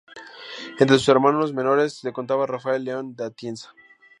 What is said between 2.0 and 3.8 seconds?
contaba Rafael León de Atienza.